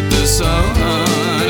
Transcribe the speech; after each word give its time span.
like 0.00 0.10
the 0.10 0.26
sun 0.26 0.76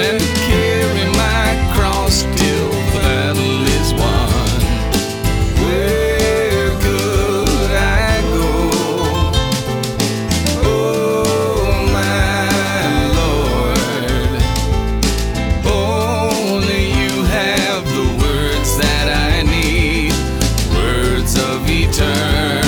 and 0.00 0.20
carry 0.48 1.06
my 1.12 1.72
cross 1.74 2.22
till 2.22 2.68
the 2.70 2.82
battle 2.94 3.66
is 3.76 3.92
won. 3.92 4.60
Where 5.60 6.70
could 6.80 7.72
I 7.72 8.22
go? 8.32 8.48
Oh, 10.64 11.66
my 11.92 12.88
Lord, 13.18 14.30
only 15.66 16.84
you 17.00 17.14
have 17.24 17.84
the 17.84 18.06
words 18.22 18.70
that 18.78 19.06
I 19.30 19.42
need, 19.42 20.14
words 20.74 21.36
of 21.36 21.68
eternity. 21.68 22.67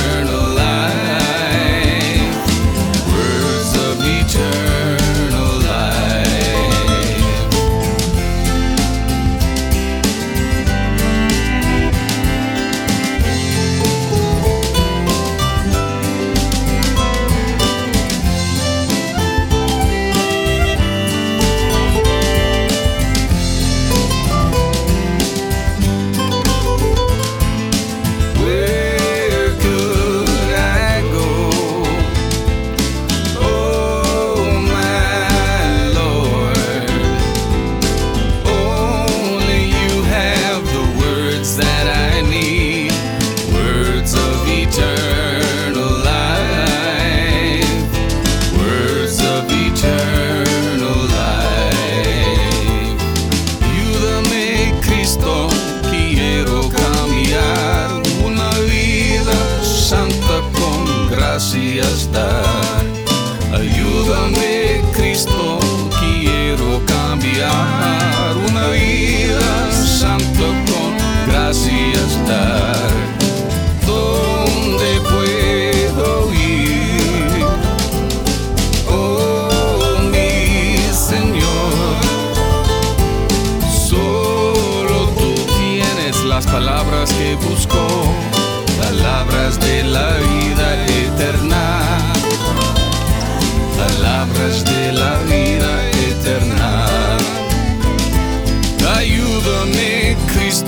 just 61.82 62.12
the 62.12 62.29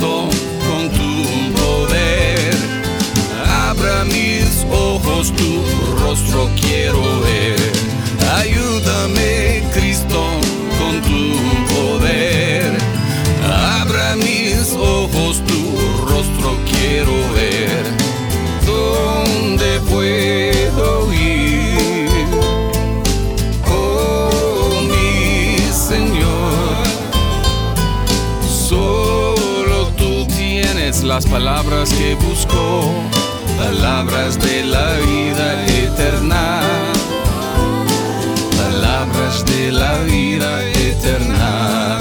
Con 0.00 0.88
tu 0.90 1.52
poder, 1.60 2.54
abra 3.68 4.04
mis 4.04 4.64
ojos 4.70 5.32
tu 5.36 5.51
las 31.14 31.26
palabras 31.26 31.92
que 31.92 32.14
busco, 32.14 32.90
palabras 33.58 34.40
de 34.40 34.64
la 34.64 34.94
vida 34.94 35.66
eterna, 35.66 36.62
palabras 38.56 39.44
de 39.44 39.72
la 39.72 39.98
vida 40.04 40.62
eterna. 40.70 41.98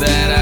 that 0.00 0.30
I 0.38 0.41